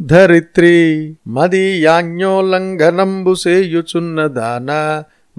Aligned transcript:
ధరిత్రి 0.00 0.74
మదీయాజ్ఞోల్లంఘనంబు 1.28 3.34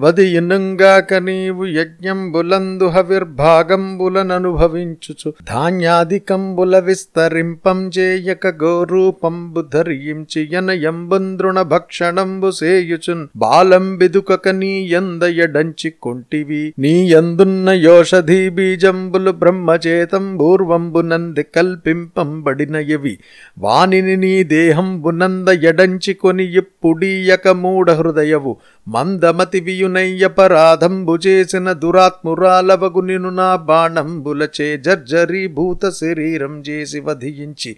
వదియునుగాక 0.00 1.14
నీవు 1.14 1.66
యజ్ఞంబులందు 1.66 2.86
హవిర్భాగంబులననుభవించుచు. 2.86 5.32
ధాన్యాధికంబుల 5.48 6.78
విస్తరింపం 6.78 7.88
చేయక 7.88 8.46
గోరూపంబు 8.46 9.64
ధరించి 9.74 10.48
యనయంబంద్రుణ 10.52 11.62
భక్షణంబు 11.62 12.50
సేయుచున్. 12.50 13.26
బాలం 13.36 13.98
బిదుకక 13.98 14.48
నీయందయడంచి 14.48 15.92
కొంటివి. 16.02 16.74
నీయందున్న 16.78 17.70
యోషధీ 17.70 18.48
బీజంబులు 18.48 19.30
బ్రహ్మచేతం 19.30 20.36
పూర్వంబునంది 20.36 21.42
కల్పింపంబడినయవి. 21.42 23.18
వానిని 23.58 24.16
నీ 24.16 24.44
దేహంబునంద 24.44 25.48
ఎడంచి 25.48 26.14
కొని 26.14 26.56
ఇప్పుడీయక 26.56 27.48
మూఢహృదయవు. 27.48 28.56
మందమతివి 28.88 29.81
చేయునయ్యపరాధంబు 29.82 31.14
చేసిన 31.26 31.68
దురాత్మురాలవగు 31.82 33.00
నిను 33.00 33.30
నా 33.30 33.48
బాణంబులచే 33.62 34.68
జర్జరీభూత 34.76 35.90
శరీరం 35.92 36.54
చేసి 36.68 37.00
వధించి 37.00 37.72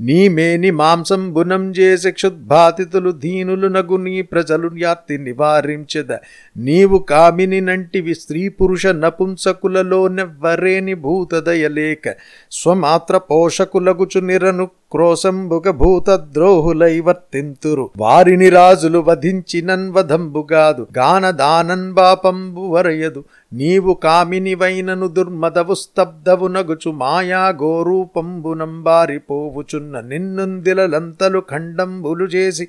నీ 0.00 0.28
మేని 0.28 0.70
మాంసంబునం 0.70 1.70
చేసి 1.70 2.10
క్షుద్భాతితులు 2.10 3.10
దీనులు 3.10 3.66
నగు 3.66 3.96
నీ 3.96 4.22
ప్రజలు 4.22 4.70
యాత్తి 4.78 5.18
నివారించద. 5.18 6.12
నీవు 6.56 6.98
కామిని 6.98 7.60
నంటివి 7.60 8.14
స్త్రీ 8.14 8.48
పురుష 8.48 8.86
నపుంసకులలో 8.86 10.08
నెవ్వరేని 10.08 10.94
భూతదయలేక 10.94 12.14
స్వమాత్ర 12.50 13.18
పోషకులగుచు 13.18 14.20
నిరను 14.20 14.66
క్రోశంబుగ 14.66 15.70
భూత 15.70 16.10
ద్రోహులై 16.10 17.00
వర్తింతురు. 17.00 17.90
వారిని 17.98 18.48
రాజులు 18.48 18.98
వధించినన్వధంబుగాదు 18.98 20.86
గానదానన్ 20.98 21.92
బాపంబు 21.92 22.60
వరయదు. 22.60 23.24
నీవు 23.52 23.94
కామినివైనను 23.94 25.08
దుర్మదవు 25.08 25.74
స్తబ్దవు 25.74 26.48
నగుచు 26.48 26.92
మాయా 26.92 27.54
గోరూపంబునంబారిపోవుచున్న 27.62 30.00
నిన్నుందిలంతలు 30.00 31.42
ఖండంబులు 31.50 32.24
చేసి 32.24 32.68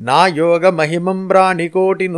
నా 0.00 0.26
యోగ 0.26 0.70
మహిమం 0.70 1.28
బ్రాణికోటి 1.28 2.08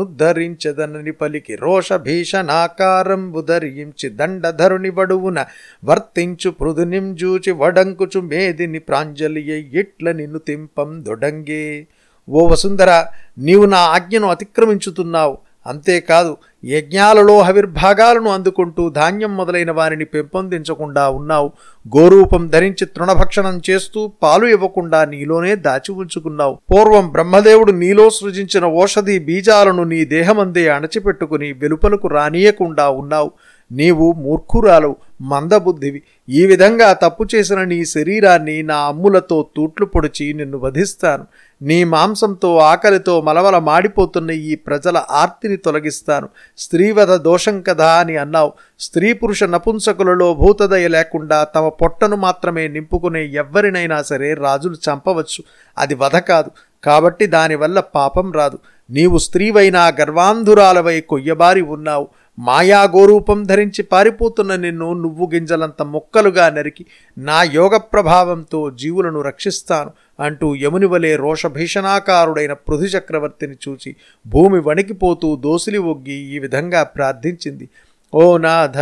పలికి 1.21 1.57
రోషభీషణాకారంబు 1.57 3.41
ధరించి 3.41 4.09
దండధరుని 4.09 4.91
వడువున 4.91 5.45
వర్తించు 5.85 6.51
పృదునింజూచి 6.51 7.53
వడంకుచు 7.53 8.21
మేదిని 8.21 8.79
ప్రాంజలి 8.79 9.61
ఇట్ల 9.81 10.13
నిన్ను 10.13 10.39
తింపం 10.39 11.05
దొడంగే. 11.05 11.87
ఓ 12.29 12.47
వసుంధర 12.47 13.05
నీవు 13.39 13.65
నా 13.65 13.79
ఆజ్ఞను 13.79 14.29
అతిక్రమించుతున్నావు. 14.29 15.39
అంతేకాదు 15.69 16.37
యజ్ఞాలలో 16.65 17.41
హవిర్భాగాలను 17.41 18.31
అందుకుంటూ 18.31 18.89
ధాన్యం 18.89 19.37
మొదలైన 19.37 19.71
వారిని 19.71 20.05
పెంపొందించకుండా 20.05 21.09
ఉన్నావు. 21.11 21.51
గోరూపం 21.97 22.47
ధరించి 22.47 22.87
తృణభక్షణం 22.87 23.61
చేస్తూ 23.71 24.13
పాలు 24.23 24.47
ఇవ్వకుండా 24.47 25.05
నీలోనే 25.05 25.55
దాచి 25.57 25.93
ఉంచుకున్నావు. 25.93 26.59
పూర్వం 26.71 27.13
బ్రహ్మదేవుడు 27.13 27.73
నీలో 27.73 28.11
సృజించిన 28.11 28.65
ఓషధి 28.65 29.19
బీజాలను 29.19 29.85
నీ 29.85 30.05
దేహమందే 30.05 30.69
అణచిపెట్టుకుని 30.69 31.53
వెలుపలకు 31.53 32.09
రానియకుండా 32.09 32.89
ఉన్నావు. 32.89 33.31
నీవు 33.73 34.13
మూర్ఖురాలు 34.13 34.97
మందబుద్ధివి. 35.21 36.03
ఈ 36.29 36.47
విధంగా 36.47 36.93
తప్పు 36.93 37.27
చేసిన 37.35 37.65
నీ 37.65 37.85
శరీరాన్ని 37.85 38.63
నా 38.63 38.77
అమ్ములతో 38.77 39.47
తూట్లు 39.57 39.87
పొడిచి 39.87 40.33
నిన్ను 40.33 40.59
వధిస్తాను. 40.59 41.27
నీ 41.63 41.85
మాంసంతో 41.85 42.59
ఆకలితో 42.59 43.21
మలవల 43.21 43.59
మాడిపోతున్న 43.59 44.31
ఈ 44.31 44.55
ప్రజల 44.55 45.03
ఆర్తిని 45.11 45.57
తొలగిస్తాను. 45.57 46.29
స్త్రీవధ 46.59 47.13
దోషం 47.13 47.63
కదా 47.63 47.93
అని 47.93 48.17
అన్నావు. 48.17 48.53
స్త్రీ 48.81 49.13
పురుష 49.13 49.45
నపుంసకులలో 49.45 50.35
భూతదయ 50.35 50.89
లేకుండా 50.89 51.45
తమ 51.45 51.69
పొట్టను 51.69 52.17
మాత్రమే 52.17 52.69
నింపుకునే 52.69 53.27
ఎవ్వరినైనా 53.27 54.03
సరే 54.03 54.35
రాజులు 54.35 54.75
చంపవచ్చు. 54.75 55.45
అది 55.79 55.95
వధ 55.95 56.17
కాదు. 56.17 56.51
కాబట్టి 56.85 57.27
దానివల్ల 57.27 57.81
పాపం 57.81 58.33
రాదు. 58.33 58.59
నీవు 58.91 59.19
స్త్రీవైనా 59.19 59.87
గర్వాంధురాలవై 59.87 61.01
కొయ్యబారి 61.01 61.61
ఉన్నావు. 61.61 62.09
మాయాగోరూపం 62.39 63.45
ధరించి 63.45 63.83
పారిపోతున్న 63.83 64.55
నిన్ను 64.55 64.93
నువ్వు 64.93 65.31
గింజలంత 65.35 65.83
మొక్కలుగా 65.83 66.51
నరికి 66.51 66.87
నా 67.19 67.43
యోగ 67.43 67.77
ప్రభావంతో 67.77 68.71
జీవులను 68.71 69.21
రక్షిస్తాను 69.21 69.91
అంటూ 70.21 70.55
యముని 70.55 70.87
వలె 70.87 71.17
రోషభీషణాకారుడైన 71.17 72.53
పృథు 72.53 72.85
చక్రవర్తిని 72.85 73.57
చూచి 73.69 73.97
భూమి 74.27 74.61
వణికిపోతూ 74.61 75.37
దోసిలి 75.37 75.79
ఒగ్గి 75.79 76.13
ఈ 76.13 76.39
విధంగా 76.39 76.83
ప్రార్థించింది. 76.83 77.69
ఓ 78.15 78.37
నాథ 78.39 78.79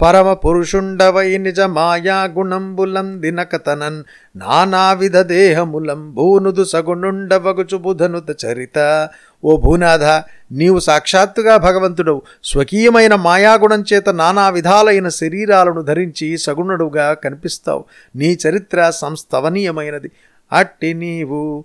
పరమ 0.00 0.32
పురుషుండవై 0.32 1.38
నిజ 1.38 1.60
మాయా 1.60 2.24
గుణంబులం 2.24 3.20
దినకతనన్ 3.20 4.02
నానావిధ 4.36 5.16
దేహములం 5.16 6.14
భూనుదు 6.14 6.64
సగుణుండవగుచు 6.64 7.76
బుధనుత 7.76 8.30
చరిత. 8.44 9.08
ఓ 9.44 9.56
భూనాథ 9.56 10.24
నీవు 10.54 10.78
సాక్షాత్తుగా 10.78 11.56
భగవంతుడవు. 11.56 12.22
స్వకీయమైన 12.44 13.14
మాయాగుణం 13.14 13.84
చేత 13.92 14.08
నానా 14.08 14.48
విధాలైన 14.48 15.08
శరీరాలను 15.08 15.82
ధరించి 15.82 16.38
సగుణుడుగా 16.38 17.14
కనిపిస్తావు. 17.14 17.84
నీ 18.16 18.38
చరిత్ర 18.48 18.90
సంస్తవనీయమైనది. 18.90 20.10
అట్టి 20.52 20.94
నీవు 20.94 21.64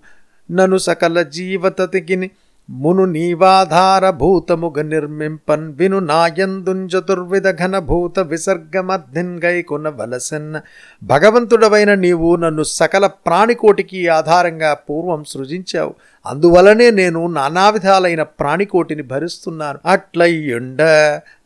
నను 0.50 0.78
సకల 0.78 1.22
జీవతతికిని 1.22 2.30
మును 2.70 3.04
నీవాధారభూతముగ 3.04 4.82
నిర్మింపన్ 4.82 5.74
విను 5.74 5.98
నాయందుంజతుర్విధ 5.98 7.50
ఘనభూత 7.50 8.18
విసర్గమధ్నిన్గై 8.18 9.64
వలసన్న. 9.72 10.60
భగవంతుడవైన 11.02 11.94
నీవు 11.94 12.36
నన్ను 12.36 12.62
సకల 12.62 13.06
ప్రాణికోటికి 13.06 14.08
ఆధారంగా 14.08 14.74
పూర్వం 14.74 15.24
సృజించావు. 15.24 15.94
అందువలనే 16.26 16.90
నేను 16.90 17.26
నానా 17.26 17.70
విధాలైన 17.70 18.22
ప్రాణికోటిని 18.22 19.02
భరిస్తున్నాను. 19.02 19.78
అట్లయ్యుండ 19.86 20.82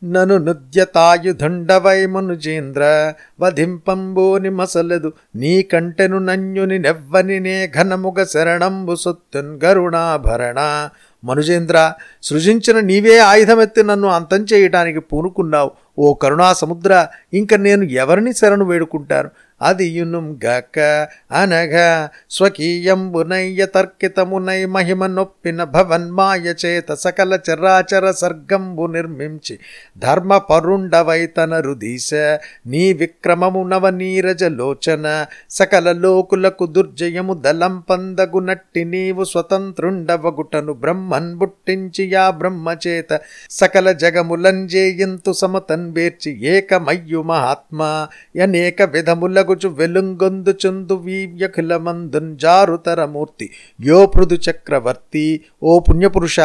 నను 0.05 0.39
నుద్యతాయుధుండవై 0.39 2.07
మనుజేంద్ర 2.07 3.15
వధింపంబోని 3.41 4.51
మసలదు 4.51 5.13
నీ 5.37 5.63
కంటెను 5.63 6.19
నన్యుని 6.19 6.79
నెవ్వని 6.79 7.41
నే 7.41 7.71
ఘనముగ 7.77 8.25
శరణంబు 8.25 8.95
సొత్తున్ 8.95 9.61
గరుణాభరణ. 9.65 10.89
మనుజేంద్ర 11.25 11.93
సృజించిన 12.23 12.81
నీవే 12.81 13.19
ఆయుధమెత్తి 13.19 13.83
నన్ను 13.83 14.09
అంతం 14.09 14.47
చేయటానికి 14.53 15.01
పూనుకున్నావు. 15.01 15.71
ఓ 15.99 16.15
కరుణా 16.15 16.53
సముద్ర 16.53 17.07
ఇంక 17.35 17.55
నేను 17.55 17.85
ఎవరిని 17.85 18.33
శరణు 18.35 18.65
వేడుకుంటాను? 18.65 19.31
అదియునుం 19.61 20.27
గక 20.45 20.79
అనగా 21.33 21.89
స్వకీయంబునయ్య 22.31 23.67
తర్కితమునై 23.67 24.61
మహిమ 24.67 25.07
నొప్పిన 25.07 25.65
భవన్మాయ 25.65 26.55
చేత 26.65 26.95
సకల 26.95 27.39
చరాచర 27.49 28.11
సర్గంబు 28.13 28.87
నిర్మించి 28.87 29.57
ధర్మ 29.99 30.37
పరుండవై 30.51 31.21
తన 31.27 31.55
రుదీశ 31.59 32.15
నీ 32.67 32.85
విక్రమము 32.93 33.63
నవ 33.65 33.91
సకల 35.51 35.93
లోకులకు 35.93 36.67
దుర్జయము 36.67 37.35
దళం 37.35 37.75
పందగునట్టి 37.91 38.85
నీవు 38.85 39.25
స్వతంత్రుండవగుటను 39.25 40.73
బ్రహ్మన్ 40.75 41.33
బుట్టించి 41.35 42.05
యా 42.13 42.31
బ్రహ్మచేత 42.31 43.19
సకల 43.51 43.93
జగములంజేయంతు 43.93 45.33
సమతన్ 45.33 45.89
బేర్చి 45.93 46.33
ఏకమయ్యు 46.47 47.23
మహాత్మా 47.23 47.91
అనేక 48.43 48.83
తాగుచు 49.57 49.69
వెలుంగొందు 49.79 50.53
చందు 50.63 50.95
వీవ్యఖిలమందున్ 51.05 52.31
జారుతరమూర్తి 52.39 53.47
యో 53.81 53.99
పృథు 54.07 54.37
చక్రవర్తి 54.47 55.25
ఓ 55.63 55.73
పుణ్యపురుష 55.81 56.39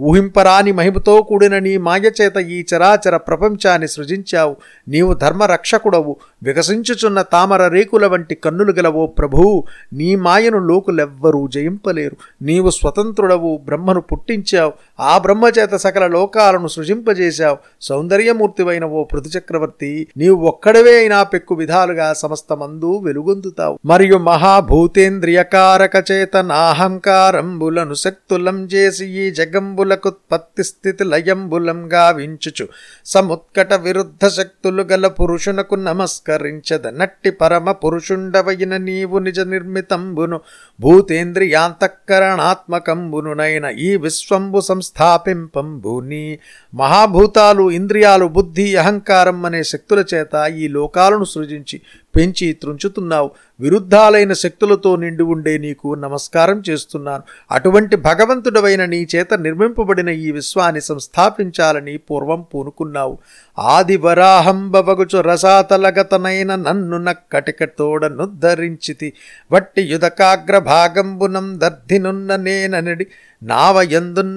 ఊహింపరాని 0.00 0.72
మహిమతో 0.72 1.22
కూడిన 1.22 1.58
నీ 1.58 1.76
మాయచేత 1.76 2.36
ఈ 2.36 2.64
చరాచర 2.74 3.16
ప్రపంచాన్ని 3.16 3.88
సృజించావు. 3.88 4.56
నీవు 4.88 5.14
ధర్మరక్షకుడవు. 5.14 6.16
వికసించుచున్న 6.42 7.22
తామర 7.22 7.68
రేకుల 7.68 8.06
వంటి 8.06 8.34
కన్నులు 8.34 8.72
గలవో 8.72 9.06
ప్రభువు 9.06 9.64
నీ 9.92 10.14
మాయను 10.14 10.58
లోకులెవ్వరూ 10.58 11.48
జయింపలేరు. 11.48 12.16
నీవు 12.42 12.70
స్వతంత్రుడవు 12.70 13.60
బ్రహ్మను 13.64 14.00
పుట్టించావు. 14.00 14.72
ఆ 15.00 15.18
బ్రహ్మచేత 15.18 15.74
సకల 15.74 16.06
లోకాలను 16.06 16.68
సృజింపజేశావు. 16.68 17.56
సౌందర్యమూర్తివైన 17.80 18.84
ఓ 18.84 19.04
పృథుచక్రవర్తి 19.04 20.06
నీవు 20.16 20.46
ఒక్కడవే 20.46 20.98
అయినా 20.98 21.22
పెక్కు 21.22 21.54
విధాలుగా 21.54 22.12
సమస్తమందు 22.12 22.98
వెలుగొందుతావు. 23.04 23.78
మరియు 23.84 24.18
మహాభూతేంద్రియకారక 24.18 26.04
చేతనాహంకారంబులను 26.12 27.94
శక్తులం 27.94 28.64
చేసి 28.64 29.06
ఈ 29.06 29.30
జగంబుల 29.30 29.85
భూతలంబులకుత్పత్తి 29.86 30.64
స్థితి 30.64 31.04
లయంబులం 31.04 31.92
గావించుచు. 31.92 32.68
సముత్కట 33.06 33.74
విరుద్ధ 33.74 34.28
శక్తులు 34.28 34.82
గల 34.82 35.06
పురుషునకు 35.06 35.74
నమస్కరించద. 35.74 36.86
నట్టి 36.86 37.30
పరమ 37.30 37.72
పురుషుండవైన 37.72 38.76
నీవు 38.76 39.18
నిజ 39.18 39.40
నిర్మితంబును. 39.40 40.40
భూతేంద్రియాంతఃకరణాత్మకంబునునైన 40.80 43.66
ఈ 43.66 43.96
విశ్వంబు 43.96 44.60
సంస్థాపింపంబుని 44.60 46.38
మహాభూతాలు 46.74 47.70
ఇంద్రియాలు 47.70 48.26
బుద్ధి 48.26 48.76
అహంకారం 48.76 49.44
అనే 49.44 49.62
శక్తుల 49.62 50.04
చేత 50.14 50.52
ఈ 50.58 50.68
లోకాలను 50.68 51.24
సృజించి 51.24 51.80
పెంచి 52.16 52.52
త్రుంచుతున్నావు 52.52 53.30
విరుద్ధాలైన 53.60 54.32
శక్తులతో 54.32 54.96
నిండి 54.96 55.22
ఉండే 55.22 55.58
నీకు 55.58 55.94
నమస్కారం 55.94 56.62
చేస్తున్నాను. 56.70 57.22
అటువంటి 57.50 57.96
భగవంతుడవైన 57.96 58.84
నీ 58.84 59.06
చేత 59.14 59.34
నిర్మింపబడిన 59.34 60.08
ఈ 60.08 60.30
విశ్వాన్ని 60.30 60.80
సంస్థాపించాలని 60.80 61.96
పూర్వం 61.96 62.46
పూనుకున్నావు. 62.54 63.18
ఆది 63.58 63.96
వరాహంబవగుచు 63.96 65.20
రసాతలగతనైన 65.20 66.54
నన్ను 66.54 66.98
నక్కటికతోడనుద్ధరించితి 66.98 69.12
వట్టి 69.52 69.82
యుధకాగ్ర 69.82 70.58
భాగంబునం 70.58 71.60
దర్ధినున్న 71.60 72.36
నేననడి 72.36 73.06
నావ 73.42 73.82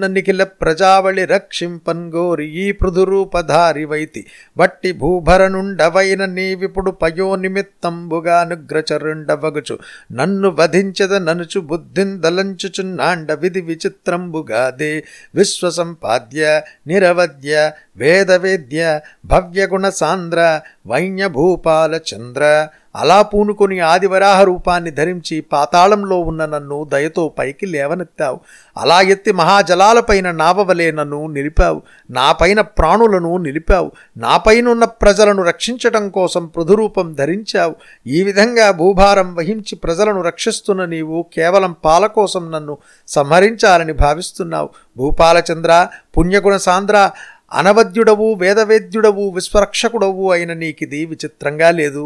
నిఖిల 0.07 0.43
ప్రజావళి 0.43 1.25
రక్షింపన్గోరి 1.25 2.47
ఈ 2.47 2.71
పృథురూపధారి 2.71 3.85
వైతి 3.85 4.25
వట్టి 4.57 4.91
భూభరనుండవైన 4.91 6.25
నీవిపుడు 6.25 6.91
పయో 6.91 7.35
నిమిత్తంబుగా 7.35 8.41
అనుగ్రచరుండవగుచు. 8.41 9.79
నన్ను 10.11 10.49
వధించద 10.49 11.13
ననుచు 11.13 11.59
బుద్ధిందలంచుచున్నాండ 11.59 13.31
విధి 13.31 13.61
విచిత్రంబుగాదే. 13.61 15.03
విశ్వసంపాద్య 15.35 16.61
నిరవద్య 16.87 17.71
వేదవేద్య 17.97 18.99
భవ్యగుణ 19.25 19.89
సాంద్ర 19.89 20.61
వైన్యభూపాల 20.87 21.99
చంద్ర 22.15 22.67
అలా 22.95 23.21
పూనుకొని 23.21 23.79
ఆదివరాహ 23.79 24.43
రూపాన్ని 24.43 24.91
ధరించి 24.91 25.41
పాతాళంలో 25.41 26.19
ఉన్న 26.19 26.45
నన్ను 26.45 26.77
దయతో 26.83 27.33
పైకి 27.39 27.65
లేవనెత్తావు. 27.65 28.39
అలా 28.77 29.01
ఎత్తి 29.01 29.31
మహాజలాలపైన 29.31 30.31
నావవలే 30.31 30.91
నన్ను 30.91 31.27
నిలిపావు. 31.27 31.81
నాపైన 32.11 32.61
ప్రాణులను 32.61 33.37
నిలిపావు. 33.37 33.91
నాపైనున్న 34.17 34.85
ప్రజలను 34.85 35.43
రక్షించటం 35.43 36.09
కోసం 36.09 36.45
పృథురూపం 36.45 37.13
ధరించావు. 37.13 37.75
ఈ 38.07 38.23
విధంగా 38.23 38.71
భూభారం 38.71 39.35
వహించి 39.35 39.75
ప్రజలను 39.75 40.21
రక్షిస్తున్న 40.21 40.85
నీవు 40.85 41.25
కేవలం 41.33 41.75
పాల 41.85 42.05
కోసం 42.07 42.51
నన్ను 42.51 42.77
సంహరించాలని 43.07 43.93
భావిస్తున్నావు. 43.93 44.69
భూపాలచంద్ర 44.97 45.87
పుణ్యగుణ 46.17 46.57
సాంద్ర 46.57 47.09
అనవద్యుడవు 47.53 48.33
వేదవేద్యుడవు 48.33 49.29
విశ్వరక్షకుడవు 49.29 50.31
అయిన 50.31 50.53
నీకిది 50.53 51.05
విచిత్రంగా 51.05 51.71
లేదు. 51.71 52.03